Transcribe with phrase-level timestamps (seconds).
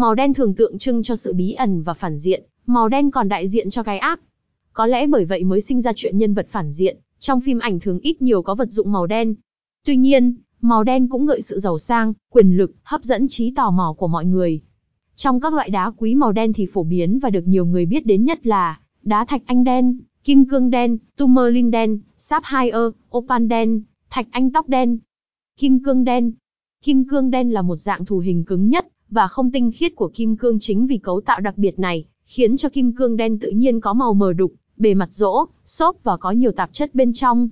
[0.00, 3.28] Màu đen thường tượng trưng cho sự bí ẩn và phản diện, màu đen còn
[3.28, 4.20] đại diện cho cái ác.
[4.72, 7.80] Có lẽ bởi vậy mới sinh ra chuyện nhân vật phản diện, trong phim ảnh
[7.80, 9.34] thường ít nhiều có vật dụng màu đen.
[9.86, 13.70] Tuy nhiên, màu đen cũng gợi sự giàu sang, quyền lực, hấp dẫn trí tò
[13.70, 14.60] mò của mọi người.
[15.16, 18.06] Trong các loại đá quý màu đen thì phổ biến và được nhiều người biết
[18.06, 22.78] đến nhất là đá thạch anh đen, kim cương đen, tourmaline đen, sapphire,
[23.16, 24.98] opal đen, thạch anh tóc đen,
[25.58, 26.32] kim cương đen.
[26.82, 30.08] Kim cương đen là một dạng thù hình cứng nhất và không tinh khiết của
[30.08, 33.50] kim cương chính vì cấu tạo đặc biệt này, khiến cho kim cương đen tự
[33.50, 37.12] nhiên có màu mờ đục, bề mặt rỗ, xốp và có nhiều tạp chất bên
[37.12, 37.48] trong.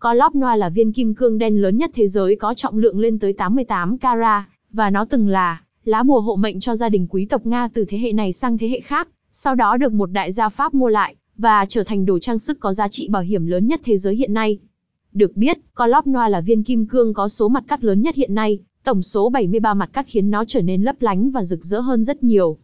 [0.00, 3.18] Colop Noir là viên kim cương đen lớn nhất thế giới có trọng lượng lên
[3.18, 7.26] tới 88 carat, và nó từng là lá bùa hộ mệnh cho gia đình quý
[7.26, 10.32] tộc Nga từ thế hệ này sang thế hệ khác, sau đó được một đại
[10.32, 13.46] gia Pháp mua lại, và trở thành đồ trang sức có giá trị bảo hiểm
[13.46, 14.58] lớn nhất thế giới hiện nay.
[15.12, 18.34] Được biết, Colop Noir là viên kim cương có số mặt cắt lớn nhất hiện
[18.34, 21.80] nay, tổng số 73 mặt cắt khiến nó trở nên lấp lánh và rực rỡ
[21.80, 22.56] hơn rất nhiều.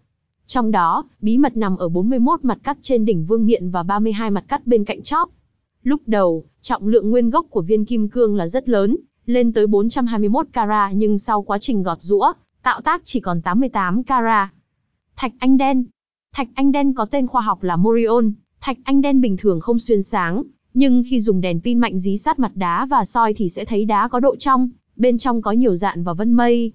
[0.46, 4.30] Trong đó, bí mật nằm ở 41 mặt cắt trên đỉnh vương miện và 32
[4.30, 5.30] mặt cắt bên cạnh chóp.
[5.82, 9.66] Lúc đầu, trọng lượng nguyên gốc của viên kim cương là rất lớn, lên tới
[9.66, 14.48] 421 carat nhưng sau quá trình gọt rũa, tạo tác chỉ còn 88 carat.
[15.16, 15.84] Thạch anh đen
[16.34, 19.78] Thạch anh đen có tên khoa học là Morion, thạch anh đen bình thường không
[19.78, 20.42] xuyên sáng,
[20.74, 23.84] nhưng khi dùng đèn pin mạnh dí sát mặt đá và soi thì sẽ thấy
[23.84, 24.70] đá có độ trong,
[25.00, 26.72] bên trong có nhiều dạn và vân mây.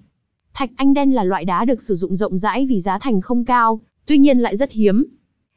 [0.54, 3.46] Thạch anh đen là loại đá được sử dụng rộng rãi vì giá thành không
[3.46, 5.06] cao, tuy nhiên lại rất hiếm.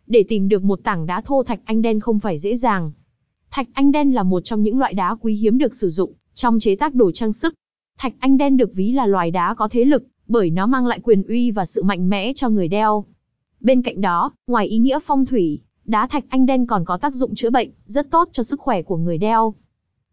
[0.07, 2.93] Để tìm được một tảng đá thô thạch anh đen không phải dễ dàng.
[3.51, 6.59] Thạch anh đen là một trong những loại đá quý hiếm được sử dụng trong
[6.59, 7.55] chế tác đồ trang sức.
[7.99, 11.01] Thạch anh đen được ví là loài đá có thế lực, bởi nó mang lại
[11.03, 13.05] quyền uy và sự mạnh mẽ cho người đeo.
[13.61, 17.15] Bên cạnh đó, ngoài ý nghĩa phong thủy, đá thạch anh đen còn có tác
[17.15, 19.55] dụng chữa bệnh, rất tốt cho sức khỏe của người đeo.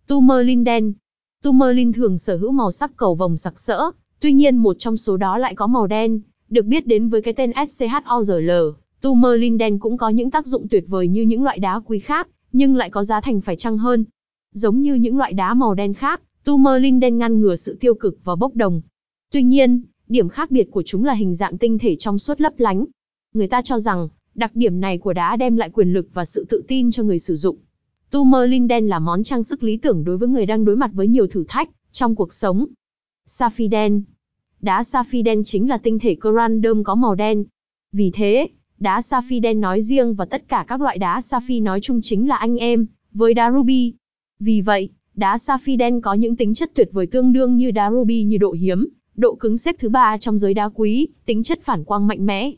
[0.08, 0.94] Tourmaline đen
[1.45, 5.17] Tumerlin thường sở hữu màu sắc cầu vồng sặc sỡ, tuy nhiên một trong số
[5.17, 8.52] đó lại có màu đen, được biết đến với cái tên SCHORL.
[9.02, 12.27] Tumerlin đen cũng có những tác dụng tuyệt vời như những loại đá quý khác,
[12.52, 14.05] nhưng lại có giá thành phải chăng hơn.
[14.53, 18.17] Giống như những loại đá màu đen khác, Tumerlin đen ngăn ngừa sự tiêu cực
[18.23, 18.81] và bốc đồng.
[19.31, 22.53] Tuy nhiên, điểm khác biệt của chúng là hình dạng tinh thể trong suốt lấp
[22.58, 22.86] lánh.
[23.33, 26.45] Người ta cho rằng, đặc điểm này của đá đem lại quyền lực và sự
[26.49, 27.58] tự tin cho người sử dụng.
[28.11, 31.08] Tourmaline đen là món trang sức lý tưởng đối với người đang đối mặt với
[31.08, 32.66] nhiều thử thách trong cuộc sống.
[33.26, 34.04] Sapphire đen
[34.61, 37.44] Đá sapphire đen chính là tinh thể corundum có màu đen.
[37.92, 38.48] Vì thế,
[38.80, 42.27] đá sapphire đen nói riêng và tất cả các loại đá sapphire nói chung chính
[42.27, 43.94] là anh em với đá ruby.
[44.39, 47.92] Vì vậy, đá sapphire đen có những tính chất tuyệt vời tương đương như đá
[47.92, 51.60] ruby như độ hiếm, độ cứng xếp thứ ba trong giới đá quý, tính chất
[51.61, 52.52] phản quang mạnh mẽ.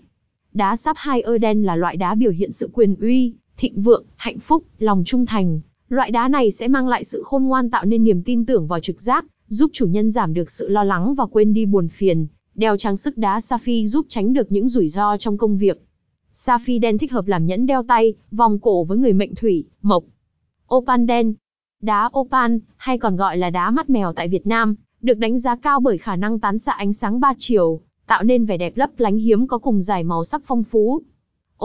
[0.53, 4.63] Đá sapphire đen là loại đá biểu hiện sự quyền uy, thịnh vượng, hạnh phúc,
[4.79, 5.59] lòng trung thành.
[5.89, 8.79] Loại đá này sẽ mang lại sự khôn ngoan tạo nên niềm tin tưởng vào
[8.79, 12.27] trực giác, giúp chủ nhân giảm được sự lo lắng và quên đi buồn phiền.
[12.55, 15.81] Đeo trang sức đá sapphire giúp tránh được những rủi ro trong công việc.
[16.33, 20.03] Sapphire đen thích hợp làm nhẫn đeo tay, vòng cổ với người mệnh thủy, mộc.
[20.75, 21.33] Opal đen.
[21.81, 25.55] Đá opal, hay còn gọi là đá mắt mèo tại Việt Nam, được đánh giá
[25.55, 28.89] cao bởi khả năng tán xạ ánh sáng ba chiều, tạo nên vẻ đẹp lấp
[28.97, 31.01] lánh hiếm có cùng giải màu sắc phong phú.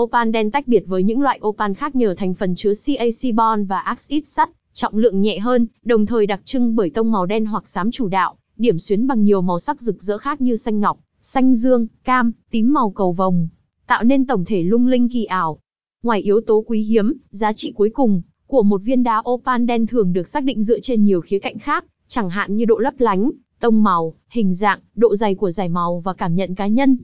[0.00, 3.68] Opal đen tách biệt với những loại opal khác nhờ thành phần chứa CaC bond
[3.68, 7.46] và axit sắt, trọng lượng nhẹ hơn, đồng thời đặc trưng bởi tông màu đen
[7.46, 10.80] hoặc xám chủ đạo, điểm xuyến bằng nhiều màu sắc rực rỡ khác như xanh
[10.80, 13.48] ngọc, xanh dương, cam, tím màu cầu vồng,
[13.86, 15.58] tạo nên tổng thể lung linh kỳ ảo.
[16.02, 19.86] Ngoài yếu tố quý hiếm, giá trị cuối cùng của một viên đá opal đen
[19.86, 22.94] thường được xác định dựa trên nhiều khía cạnh khác, chẳng hạn như độ lấp
[22.98, 23.30] lánh,
[23.60, 26.96] tông màu, hình dạng, độ dày của giải màu và cảm nhận cá nhân.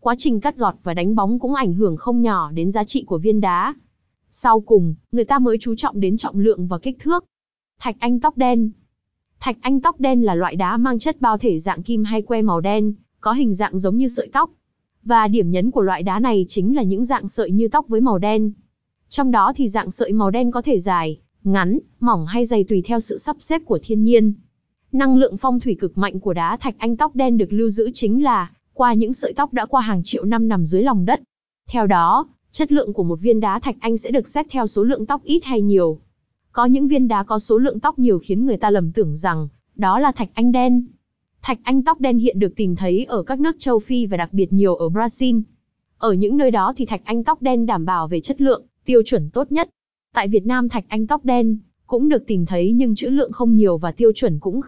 [0.00, 3.04] Quá trình cắt gọt và đánh bóng cũng ảnh hưởng không nhỏ đến giá trị
[3.04, 3.74] của viên đá.
[4.30, 7.24] Sau cùng, người ta mới chú trọng đến trọng lượng và kích thước.
[7.78, 8.70] Thạch anh tóc đen
[9.40, 12.42] Thạch anh tóc đen là loại đá mang chất bao thể dạng kim hay que
[12.42, 14.50] màu đen, có hình dạng giống như sợi tóc.
[15.02, 18.00] Và điểm nhấn của loại đá này chính là những dạng sợi như tóc với
[18.00, 18.52] màu đen.
[19.08, 22.82] Trong đó thì dạng sợi màu đen có thể dài, ngắn, mỏng hay dày tùy
[22.84, 24.32] theo sự sắp xếp của thiên nhiên.
[24.92, 27.90] Năng lượng phong thủy cực mạnh của đá thạch anh tóc đen được lưu giữ
[27.94, 28.50] chính là
[28.80, 31.20] qua những sợi tóc đã qua hàng triệu năm nằm dưới lòng đất.
[31.68, 34.82] Theo đó, chất lượng của một viên đá thạch anh sẽ được xét theo số
[34.82, 35.98] lượng tóc ít hay nhiều.
[36.52, 39.48] Có những viên đá có số lượng tóc nhiều khiến người ta lầm tưởng rằng
[39.74, 40.86] đó là thạch anh đen.
[41.42, 44.32] Thạch anh tóc đen hiện được tìm thấy ở các nước châu Phi và đặc
[44.32, 45.42] biệt nhiều ở Brazil.
[45.98, 49.02] Ở những nơi đó thì thạch anh tóc đen đảm bảo về chất lượng, tiêu
[49.04, 49.68] chuẩn tốt nhất.
[50.14, 53.54] Tại Việt Nam thạch anh tóc đen cũng được tìm thấy nhưng chữ lượng không
[53.54, 54.60] nhiều và tiêu chuẩn cũng